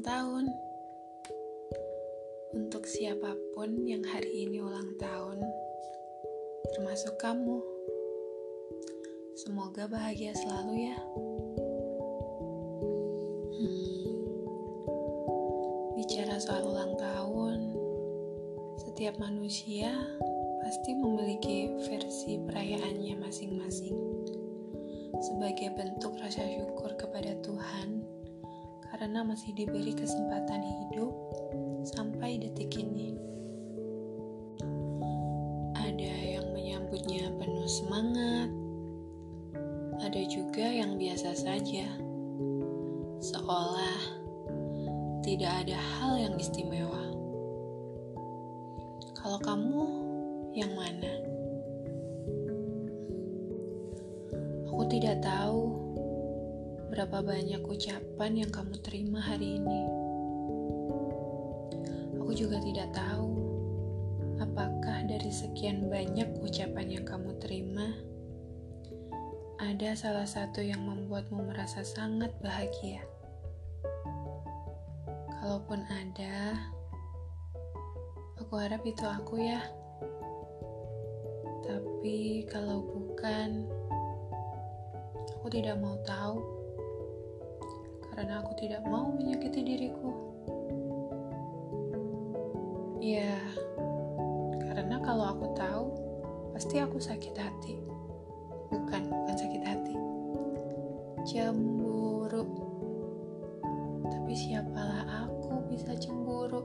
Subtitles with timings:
[0.00, 0.46] ulang tahun.
[2.56, 5.44] Untuk siapa pun yang hari ini ulang tahun,
[6.72, 7.60] termasuk kamu.
[9.36, 10.96] Semoga bahagia selalu ya.
[13.60, 14.08] Hmm.
[16.00, 17.76] Bicara soal ulang tahun,
[18.80, 19.92] setiap manusia
[20.64, 24.00] pasti memiliki versi perayaannya masing-masing.
[25.20, 28.19] Sebagai bentuk rasa syukur kepada Tuhan
[28.90, 31.14] karena masih diberi kesempatan hidup
[31.86, 33.14] sampai detik ini.
[35.78, 38.50] Ada yang menyambutnya penuh semangat,
[40.02, 41.86] ada juga yang biasa saja,
[43.22, 44.00] seolah
[45.22, 47.14] tidak ada hal yang istimewa.
[49.14, 49.84] Kalau kamu
[50.58, 51.12] yang mana?
[54.66, 55.69] Aku tidak tahu
[56.90, 59.82] berapa banyak ucapan yang kamu terima hari ini.
[62.18, 63.30] Aku juga tidak tahu
[64.42, 67.94] apakah dari sekian banyak ucapan yang kamu terima,
[69.62, 73.06] ada salah satu yang membuatmu merasa sangat bahagia.
[75.38, 76.58] Kalaupun ada,
[78.34, 79.62] aku harap itu aku ya.
[81.62, 83.62] Tapi kalau bukan,
[85.38, 86.59] aku tidak mau tahu.
[88.14, 90.10] Karena aku tidak mau menyakiti diriku.
[93.00, 93.38] Ya,
[94.70, 95.86] karena kalau aku tahu,
[96.52, 97.80] pasti aku sakit hati.
[98.68, 99.96] Bukan, bukan sakit hati.
[101.24, 102.44] Cemburu.
[104.10, 106.60] Tapi siapalah aku bisa cemburu?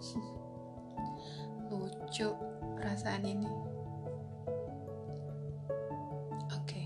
[1.70, 2.30] Lucu
[2.76, 3.50] perasaan ini.
[6.52, 6.84] Oke.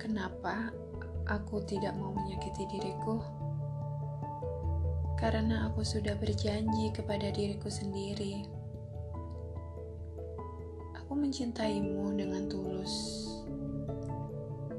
[0.00, 0.72] Kenapa
[1.26, 3.22] aku tidak mau menyakiti diriku?
[5.22, 8.42] Karena aku sudah berjanji kepada diriku sendiri.
[10.98, 12.94] Aku mencintaimu dengan tulus.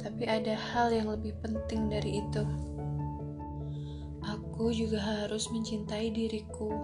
[0.03, 2.43] Tapi ada hal yang lebih penting dari itu.
[4.19, 6.75] Aku juga harus mencintai diriku.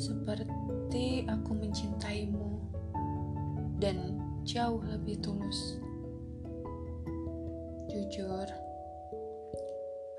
[0.00, 2.56] Seperti aku mencintaimu
[3.76, 4.16] dan
[4.48, 5.76] jauh lebih tulus.
[7.96, 8.44] Jujur,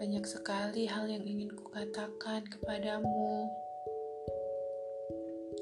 [0.01, 3.53] banyak sekali hal yang ingin kukatakan kepadamu.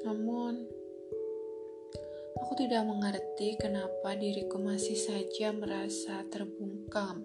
[0.00, 0.64] Namun,
[2.40, 7.20] aku tidak mengerti kenapa diriku masih saja merasa terbungkam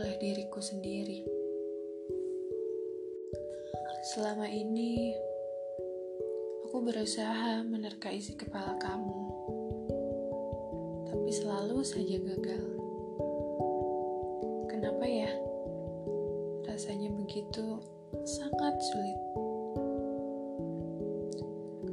[0.00, 1.28] oleh diriku sendiri.
[4.16, 5.12] Selama ini,
[6.64, 9.22] aku berusaha menerka isi kepala kamu,
[11.12, 12.77] tapi selalu saja gagal.
[14.78, 15.26] Kenapa ya?
[16.70, 17.82] Rasanya begitu
[18.22, 19.18] sangat sulit.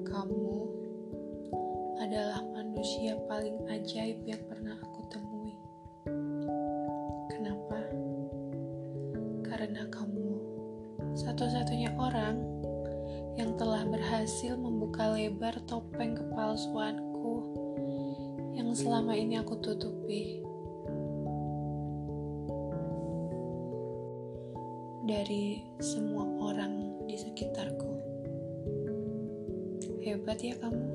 [0.05, 0.53] Kamu
[1.97, 5.57] adalah manusia paling ajaib yang pernah aku temui.
[7.33, 7.81] Kenapa?
[9.49, 10.37] Karena kamu
[11.17, 12.37] satu-satunya orang
[13.33, 17.49] yang telah berhasil membuka lebar topeng kepalsuanku
[18.53, 20.44] yang selama ini aku tutupi.
[25.05, 27.93] Dari semua orang di sekitarku.
[30.01, 30.85] Hebat ya kamu.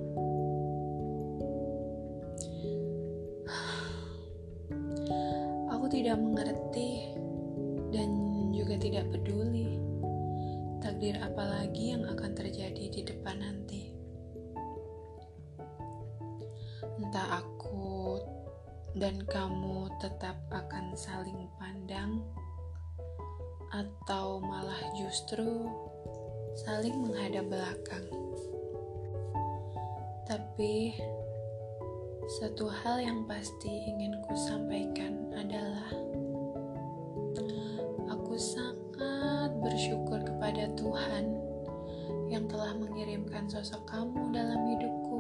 [5.70, 7.14] Aku tidak mengerti
[7.94, 8.10] dan
[8.50, 9.78] juga tidak peduli
[10.82, 13.94] takdir apa lagi yang akan terjadi di depan nanti.
[16.98, 18.18] Entah aku
[18.98, 22.26] dan kamu tetap akan saling pandang
[23.70, 25.70] atau malah justru
[26.66, 28.06] saling menghadap belakang.
[30.26, 30.94] Tapi
[32.38, 35.90] satu hal yang pasti ingin ku sampaikan adalah
[38.10, 41.34] aku sangat bersyukur kepada Tuhan
[42.30, 45.18] yang telah mengirimkan sosok kamu dalam hidupku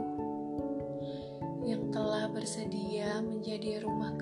[1.66, 4.14] yang telah bersedia menjadi rumah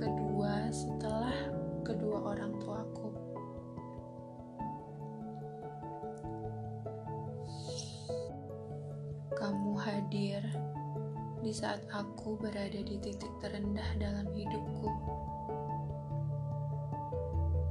[11.59, 14.87] saat aku berada di titik terendah dalam hidupku,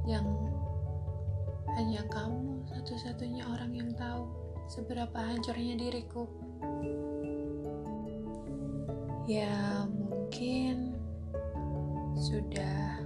[0.04, 0.28] yang
[1.72, 4.28] hanya kamu satu-satunya orang yang tahu
[4.68, 6.28] seberapa hancurnya diriku.
[9.24, 10.92] Ya, mungkin
[12.12, 13.00] sudah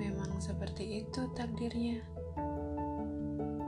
[0.00, 2.00] memang seperti itu takdirnya.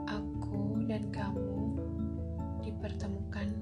[0.09, 1.77] Aku dan kamu
[2.65, 3.53] dipertemukan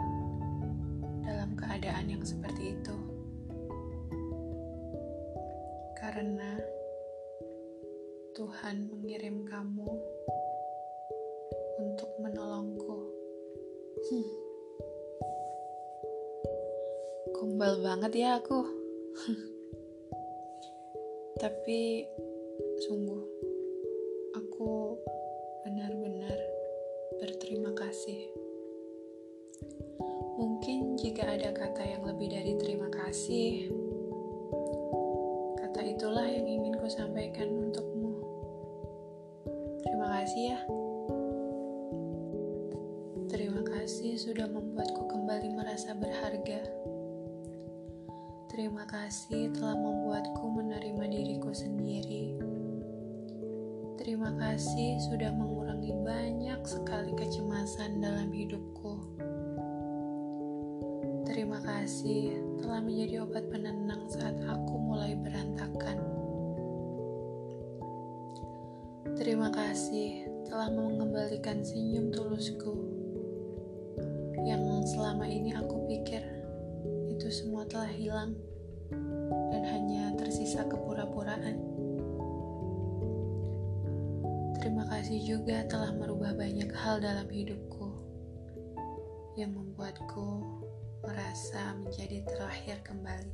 [1.97, 2.97] keadaan yang seperti itu.
[5.97, 6.61] Karena
[8.37, 9.89] Tuhan mengirim kamu
[11.81, 13.01] untuk menolongku.
[14.13, 14.29] Hmm.
[17.33, 18.61] Kumbal banget ya aku.
[21.41, 22.05] Tapi
[22.85, 23.25] sungguh
[24.37, 25.01] aku
[25.65, 26.37] benar-benar
[27.17, 28.36] berterima kasih.
[31.07, 33.71] Jika ada kata yang lebih dari terima kasih,
[35.55, 38.11] kata itulah yang ingin ku sampaikan untukmu.
[39.87, 40.59] Terima kasih ya.
[43.31, 46.59] Terima kasih sudah membuatku kembali merasa berharga.
[48.51, 52.35] Terima kasih telah membuatku menerima diriku sendiri.
[53.95, 59.16] Terima kasih sudah mengurangi banyak sekali kecemasan dalam hidupku.
[61.87, 65.95] Kasih telah menjadi obat penenang saat aku mulai berantakan.
[69.15, 72.75] Terima kasih telah mengembalikan senyum tulusku
[74.43, 76.27] yang selama ini aku pikir
[77.07, 78.35] itu semua telah hilang
[79.55, 81.55] dan hanya tersisa kepura-puraan.
[84.59, 87.95] Terima kasih juga telah merubah banyak hal dalam hidupku
[89.39, 90.56] yang membuatku
[91.07, 93.33] merasa menjadi terlahir kembali.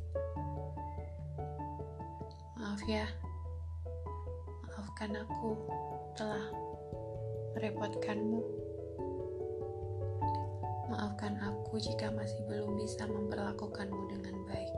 [2.62, 3.10] Maaf ya,
[4.70, 5.58] maafkan aku
[6.14, 6.46] telah
[7.58, 8.42] merepotkanmu.
[10.94, 14.74] Maafkan aku jika masih belum bisa memperlakukanmu dengan baik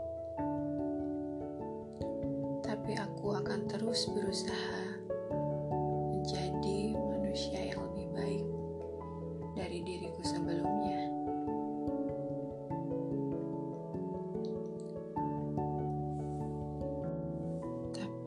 [2.85, 4.84] tapi aku akan terus berusaha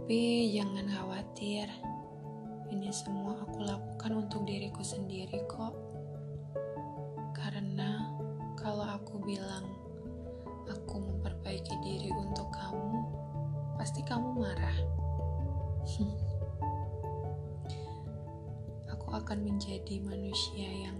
[0.08, 1.68] Tapi jangan khawatir,
[2.72, 5.76] ini semua aku lakukan untuk diriku sendiri kok.
[7.36, 8.08] Karena
[8.56, 9.68] kalau aku bilang
[10.64, 13.04] aku memperbaiki diri untuk kamu,
[13.76, 14.78] pasti kamu marah.
[18.96, 20.96] Aku akan menjadi manusia yang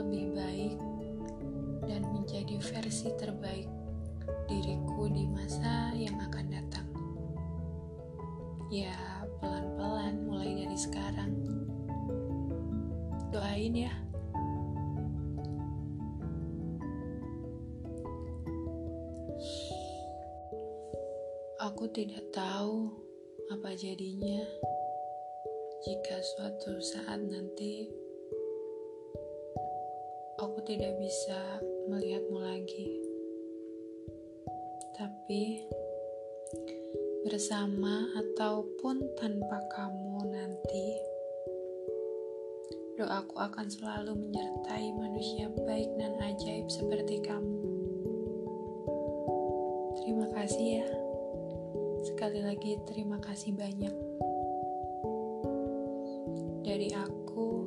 [0.00, 0.80] lebih baik
[1.84, 3.68] dan menjadi versi terbaik
[8.68, 11.32] Ya, pelan-pelan mulai dari sekarang.
[13.32, 13.88] Doain ya.
[21.64, 22.92] Aku tidak tahu
[23.48, 24.44] apa jadinya
[25.88, 27.88] jika suatu saat nanti
[30.36, 31.56] aku tidak bisa
[31.88, 33.00] melihatmu lagi.
[34.92, 35.64] Tapi
[37.26, 40.86] bersama ataupun tanpa kamu nanti,
[42.94, 47.58] doaku akan selalu menyertai manusia baik dan ajaib seperti kamu.
[49.98, 50.88] Terima kasih ya.
[52.06, 53.94] Sekali lagi terima kasih banyak
[56.62, 57.66] dari aku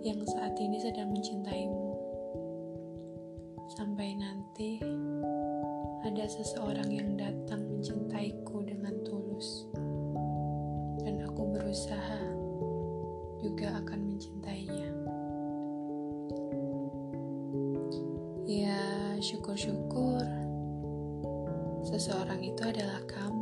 [0.00, 1.92] yang saat ini sedang mencintaimu.
[3.76, 4.80] Sampai nanti
[6.02, 9.70] ada seseorang yang datang mencintaiku dengan tulus.
[11.06, 12.18] Dan aku berusaha
[13.38, 14.90] juga akan mencintainya.
[18.50, 18.82] Ya,
[19.22, 20.26] syukur-syukur
[21.86, 23.41] seseorang itu adalah kamu.